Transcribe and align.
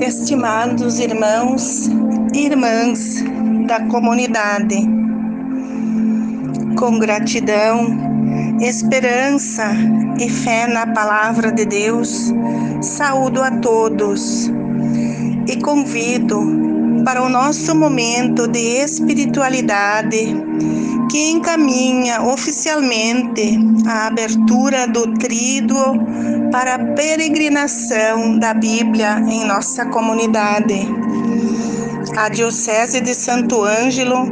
Estimados 0.00 0.98
irmãos 0.98 1.88
e 2.34 2.46
irmãs 2.46 3.22
da 3.66 3.86
comunidade, 3.86 4.76
com 6.76 6.98
gratidão, 6.98 7.86
esperança 8.60 9.72
e 10.18 10.28
fé 10.28 10.66
na 10.66 10.86
palavra 10.86 11.52
de 11.52 11.64
Deus, 11.64 12.32
saúdo 12.80 13.42
a 13.42 13.50
todos 13.50 14.50
e 15.46 15.56
convido 15.56 16.40
para 17.04 17.22
o 17.22 17.28
nosso 17.28 17.74
momento 17.74 18.46
de 18.48 18.82
espiritualidade 18.82 20.34
que 21.10 21.30
encaminha 21.30 22.22
oficialmente 22.22 23.58
a 23.86 24.06
abertura 24.06 24.86
do 24.86 25.12
tríduo 25.14 25.94
para 26.52 26.74
a 26.74 26.78
peregrinação 26.94 28.38
da 28.38 28.52
Bíblia 28.52 29.18
em 29.26 29.46
nossa 29.46 29.86
comunidade. 29.86 30.86
A 32.14 32.28
Diocese 32.28 33.00
de 33.00 33.14
Santo 33.14 33.64
Ângelo, 33.64 34.26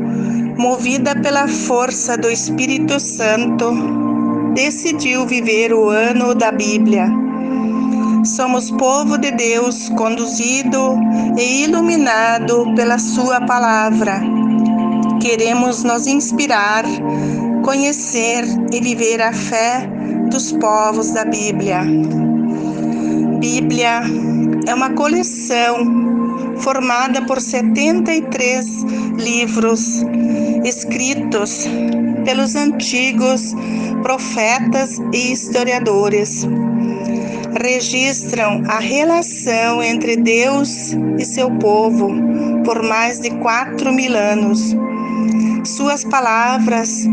movida 0.59 1.17
pela 1.17 1.49
força 1.49 2.19
do 2.19 2.31
Espírito 2.31 3.01
Santo, 3.01 3.73
decidiu 4.55 5.27
viver 5.27 5.73
o 5.73 5.89
ano 5.89 6.35
da 6.35 6.53
Bíblia. 6.53 7.11
Somos 8.23 8.71
povo 8.71 9.17
de 9.17 9.31
Deus, 9.31 9.89
conduzido 9.89 10.99
e 11.39 11.65
iluminado 11.65 12.75
pela 12.77 12.99
Sua 12.99 13.41
palavra. 13.41 14.21
Queremos 15.23 15.83
nos 15.83 16.07
inspirar, 16.07 16.85
conhecer 17.63 18.45
e 18.73 18.81
viver 18.81 19.21
a 19.21 19.33
fé 19.33 19.89
dos 20.31 20.53
povos 20.53 21.11
da 21.13 21.25
Bíblia. 21.25 21.83
Bíblia 23.39 24.03
é 24.67 24.75
uma 24.75 24.91
coleção 24.91 26.57
formada 26.59 27.23
por 27.23 27.41
73 27.41 28.67
livros 29.17 30.05
escritos 30.65 31.67
pelos 32.25 32.55
antigos 32.55 33.55
profetas 34.03 34.99
e 35.13 35.33
historiadores. 35.33 36.47
Registram 37.63 38.63
a 38.69 38.79
relação 38.79 39.83
entre 39.83 40.17
Deus 40.17 40.93
e 41.19 41.25
seu 41.25 41.51
povo 41.59 42.11
por 42.65 42.83
mais 42.83 43.21
de 43.21 43.31
quatro 43.39 43.93
mil 43.93 44.17
anos 44.17 44.75
suas 45.69 46.05
palavras 46.05 47.05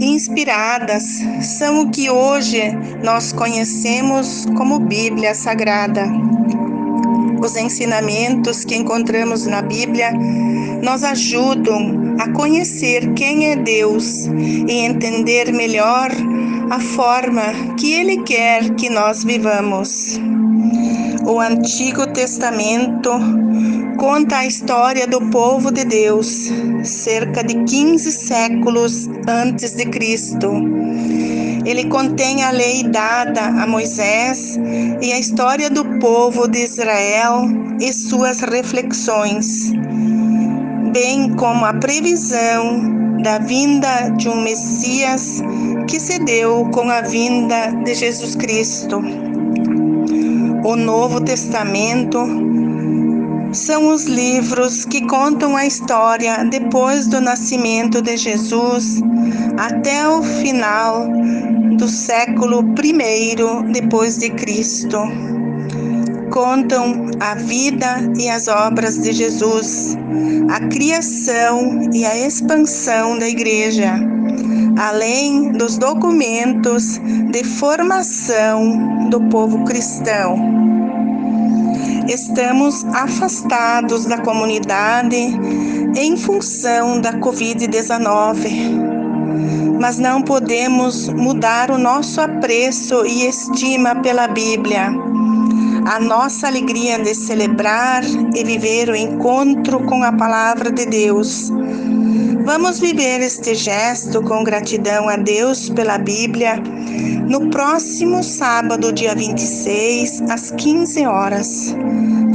inspiradas 0.00 1.02
são 1.40 1.80
o 1.80 1.90
que 1.90 2.10
hoje 2.10 2.62
nós 3.02 3.32
conhecemos 3.32 4.46
como 4.56 4.78
Bíblia 4.78 5.34
Sagrada. 5.34 6.04
Os 7.42 7.56
ensinamentos 7.56 8.64
que 8.64 8.74
encontramos 8.76 9.46
na 9.46 9.62
Bíblia 9.62 10.12
nos 10.82 11.04
ajudam 11.04 12.16
a 12.18 12.30
conhecer 12.32 13.12
quem 13.14 13.50
é 13.50 13.56
Deus 13.56 14.26
e 14.26 14.72
entender 14.72 15.52
melhor 15.52 16.10
a 16.70 16.80
forma 16.80 17.42
que 17.78 17.92
Ele 17.92 18.22
quer 18.22 18.74
que 18.74 18.88
nós 18.88 19.22
vivamos. 19.24 20.18
O 21.26 21.40
Antigo 21.40 22.06
Testamento 22.06 23.10
conta 23.96 24.38
a 24.38 24.46
história 24.46 25.06
do 25.06 25.20
povo 25.30 25.70
de 25.70 25.84
Deus, 25.84 26.50
cerca 26.84 27.42
de 27.42 27.64
15 27.64 28.12
séculos 28.12 29.08
antes 29.26 29.72
de 29.74 29.86
Cristo. 29.86 30.50
Ele 31.64 31.86
contém 31.86 32.44
a 32.44 32.50
lei 32.50 32.84
dada 32.84 33.42
a 33.42 33.66
Moisés 33.66 34.58
e 35.00 35.12
a 35.12 35.18
história 35.18 35.68
do 35.68 35.84
povo 35.98 36.46
de 36.46 36.60
Israel 36.60 37.42
e 37.80 37.92
suas 37.92 38.40
reflexões, 38.40 39.72
bem 40.92 41.34
como 41.34 41.64
a 41.64 41.74
previsão 41.74 42.94
da 43.22 43.38
vinda 43.38 44.10
de 44.16 44.28
um 44.28 44.42
Messias 44.42 45.42
que 45.88 45.98
se 45.98 46.18
deu 46.20 46.68
com 46.72 46.88
a 46.90 47.00
vinda 47.00 47.72
de 47.84 47.94
Jesus 47.94 48.36
Cristo. 48.36 49.00
O 50.64 50.76
Novo 50.76 51.20
Testamento 51.20 52.18
são 53.56 53.88
os 53.88 54.04
livros 54.04 54.84
que 54.84 55.06
contam 55.06 55.56
a 55.56 55.64
história 55.64 56.44
depois 56.44 57.06
do 57.06 57.20
nascimento 57.20 58.02
de 58.02 58.16
Jesus 58.16 59.00
até 59.56 60.06
o 60.06 60.22
final 60.22 61.08
do 61.78 61.88
século 61.88 62.62
I 62.82 63.72
depois 63.72 64.18
de 64.18 64.30
Cristo. 64.30 64.98
Contam 66.30 67.10
a 67.20 67.34
vida 67.34 68.12
e 68.18 68.28
as 68.28 68.46
obras 68.46 68.98
de 68.98 69.12
Jesus, 69.12 69.96
a 70.50 70.60
criação 70.68 71.88
e 71.94 72.04
a 72.04 72.26
expansão 72.26 73.18
da 73.18 73.26
igreja, 73.26 73.94
além 74.78 75.52
dos 75.52 75.78
documentos 75.78 76.98
de 77.30 77.42
formação 77.42 79.08
do 79.08 79.20
povo 79.28 79.64
cristão 79.64 80.75
estamos 82.16 82.82
afastados 82.94 84.06
da 84.06 84.16
comunidade 84.16 85.38
em 85.94 86.16
função 86.16 86.98
da 86.98 87.12
Covid-19. 87.12 89.76
Mas 89.78 89.98
não 89.98 90.22
podemos 90.22 91.10
mudar 91.10 91.70
o 91.70 91.76
nosso 91.76 92.22
apreço 92.22 93.04
e 93.04 93.26
estima 93.26 93.96
pela 93.96 94.28
Bíblia. 94.28 94.94
A 95.86 96.00
nossa 96.00 96.46
alegria 96.46 96.98
de 96.98 97.14
celebrar 97.14 98.02
e 98.34 98.42
viver 98.42 98.88
o 98.88 98.96
encontro 98.96 99.84
com 99.84 100.02
a 100.02 100.10
palavra 100.10 100.70
de 100.70 100.86
Deus. 100.86 101.52
Vamos 102.46 102.80
viver 102.80 103.20
este 103.20 103.54
gesto 103.54 104.22
com 104.22 104.42
gratidão 104.42 105.10
a 105.10 105.16
Deus 105.16 105.68
pela 105.68 105.98
Bíblia 105.98 106.62
no 107.28 107.50
próximo 107.50 108.22
sábado, 108.22 108.92
dia 108.92 109.14
26, 109.14 110.22
às 110.30 110.50
15 110.52 111.06
horas 111.06 111.74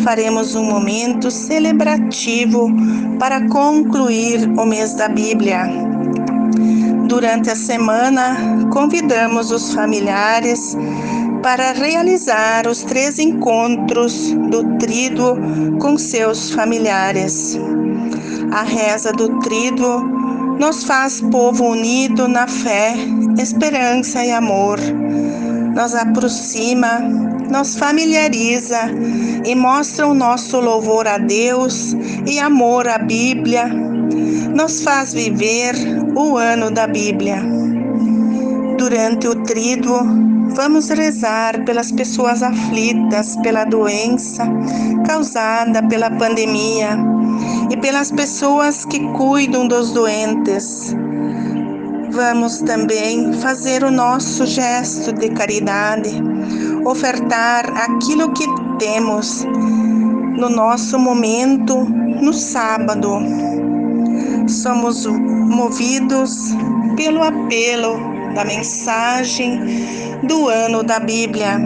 faremos 0.03 0.55
um 0.55 0.63
momento 0.63 1.29
celebrativo 1.29 2.69
para 3.19 3.47
concluir 3.47 4.49
o 4.57 4.65
mês 4.65 4.93
da 4.93 5.07
Bíblia. 5.07 5.63
Durante 7.07 7.49
a 7.49 7.55
semana, 7.55 8.37
convidamos 8.71 9.51
os 9.51 9.73
familiares 9.73 10.75
para 11.41 11.71
realizar 11.71 12.67
os 12.67 12.83
três 12.83 13.19
encontros 13.19 14.31
do 14.49 14.77
Tríduo 14.77 15.35
com 15.79 15.97
seus 15.97 16.51
familiares. 16.51 17.57
A 18.51 18.63
reza 18.63 19.11
do 19.11 19.39
Tríduo 19.39 20.40
nos 20.59 20.83
faz 20.83 21.21
povo 21.21 21.69
unido 21.69 22.27
na 22.27 22.47
fé, 22.47 22.93
esperança 23.37 24.23
e 24.23 24.31
amor. 24.31 24.79
Nos 25.75 25.95
aproxima 25.95 26.99
nos 27.51 27.75
familiariza 27.75 28.89
e 29.45 29.53
mostra 29.53 30.07
o 30.07 30.13
nosso 30.13 30.59
louvor 30.61 31.05
a 31.05 31.17
Deus 31.17 31.93
e 32.25 32.39
amor 32.39 32.87
à 32.87 32.97
Bíblia, 32.97 33.67
nos 33.67 34.81
faz 34.81 35.13
viver 35.13 35.75
o 36.15 36.37
ano 36.37 36.71
da 36.71 36.87
Bíblia. 36.87 37.43
Durante 38.77 39.27
o 39.27 39.35
tríduo, 39.43 39.99
vamos 40.55 40.87
rezar 40.89 41.63
pelas 41.65 41.91
pessoas 41.91 42.41
aflitas 42.41 43.35
pela 43.43 43.65
doença 43.65 44.47
causada 45.05 45.83
pela 45.87 46.09
pandemia 46.09 47.10
e 47.71 47.77
pelas 47.77 48.11
pessoas 48.11 48.83
que 48.85 48.99
cuidam 49.13 49.67
dos 49.67 49.91
doentes. 49.91 50.93
Vamos 52.11 52.57
também 52.59 53.31
fazer 53.33 53.83
o 53.83 53.89
nosso 53.89 54.45
gesto 54.45 55.13
de 55.13 55.29
caridade 55.29 56.21
ofertar 56.85 57.71
aquilo 57.75 58.31
que 58.33 58.45
temos 58.79 59.45
no 60.37 60.49
nosso 60.49 60.97
momento 60.99 61.85
no 62.21 62.33
sábado. 62.33 63.19
Somos 64.47 65.05
movidos 65.05 66.53
pelo 66.95 67.23
apelo 67.23 67.97
da 68.33 68.43
mensagem 68.43 69.59
do 70.27 70.47
ano 70.47 70.83
da 70.83 70.99
Bíblia. 70.99 71.59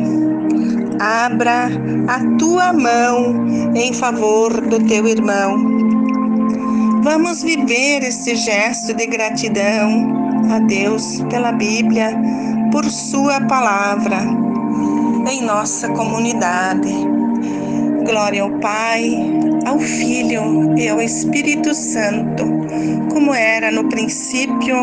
Abra 1.00 1.70
a 2.08 2.38
tua 2.38 2.74
mão 2.74 3.48
em 3.76 3.94
favor 3.94 4.62
do 4.62 4.80
teu 4.86 5.08
irmão. 5.08 5.95
Vamos 7.06 7.44
viver 7.44 8.02
esse 8.02 8.36
gesto 8.36 8.92
de 8.92 9.06
gratidão 9.06 10.42
a 10.52 10.58
Deus 10.58 11.22
pela 11.30 11.52
Bíblia, 11.52 12.20
por 12.72 12.84
Sua 12.84 13.40
palavra 13.42 14.18
em 15.32 15.44
nossa 15.44 15.88
comunidade. 15.90 16.90
Glória 18.04 18.42
ao 18.42 18.50
Pai, 18.60 19.16
ao 19.68 19.80
Filho 19.80 20.76
e 20.76 20.90
ao 20.90 21.00
Espírito 21.00 21.76
Santo, 21.76 22.44
como 23.14 23.36
era 23.36 23.72
no 23.72 23.88
princípio, 23.88 24.76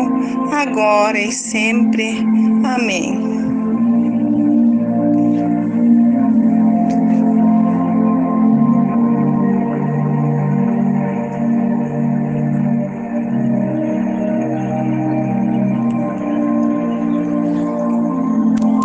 agora 0.49 1.19
e 1.19 1.29
sempre. 1.29 2.19
Amém. 2.63 3.32